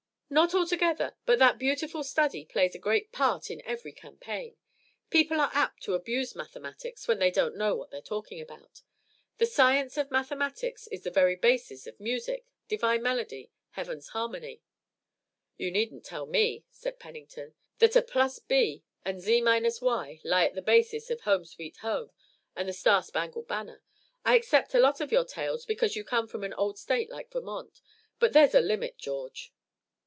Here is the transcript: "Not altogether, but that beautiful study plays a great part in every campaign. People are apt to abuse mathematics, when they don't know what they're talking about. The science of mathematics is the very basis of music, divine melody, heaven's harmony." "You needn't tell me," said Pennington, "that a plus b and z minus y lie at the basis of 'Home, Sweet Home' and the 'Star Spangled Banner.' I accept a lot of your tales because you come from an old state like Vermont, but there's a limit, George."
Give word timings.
"Not 0.33 0.53
altogether, 0.55 1.17
but 1.25 1.39
that 1.39 1.59
beautiful 1.59 2.05
study 2.05 2.45
plays 2.45 2.73
a 2.73 2.79
great 2.79 3.11
part 3.11 3.51
in 3.51 3.61
every 3.65 3.91
campaign. 3.91 4.55
People 5.09 5.41
are 5.41 5.51
apt 5.53 5.83
to 5.83 5.93
abuse 5.93 6.35
mathematics, 6.37 7.05
when 7.05 7.19
they 7.19 7.29
don't 7.31 7.57
know 7.57 7.75
what 7.75 7.91
they're 7.91 7.99
talking 8.01 8.39
about. 8.39 8.81
The 9.39 9.45
science 9.45 9.97
of 9.97 10.09
mathematics 10.09 10.87
is 10.87 11.03
the 11.03 11.11
very 11.11 11.35
basis 11.35 11.85
of 11.85 11.99
music, 11.99 12.45
divine 12.69 13.03
melody, 13.03 13.51
heaven's 13.71 14.07
harmony." 14.07 14.61
"You 15.57 15.69
needn't 15.69 16.05
tell 16.05 16.25
me," 16.25 16.63
said 16.69 16.97
Pennington, 16.97 17.53
"that 17.79 17.97
a 17.97 18.01
plus 18.01 18.39
b 18.39 18.85
and 19.03 19.19
z 19.19 19.41
minus 19.41 19.81
y 19.81 20.21
lie 20.23 20.45
at 20.45 20.53
the 20.55 20.61
basis 20.61 21.09
of 21.09 21.19
'Home, 21.23 21.43
Sweet 21.43 21.75
Home' 21.79 22.09
and 22.55 22.69
the 22.69 22.73
'Star 22.73 23.03
Spangled 23.03 23.49
Banner.' 23.49 23.83
I 24.23 24.37
accept 24.37 24.73
a 24.73 24.79
lot 24.79 25.01
of 25.01 25.11
your 25.11 25.25
tales 25.25 25.65
because 25.65 25.97
you 25.97 26.05
come 26.05 26.29
from 26.29 26.45
an 26.45 26.53
old 26.53 26.79
state 26.79 27.09
like 27.09 27.29
Vermont, 27.33 27.81
but 28.17 28.31
there's 28.31 28.55
a 28.55 28.61
limit, 28.61 28.97
George." 28.97 29.51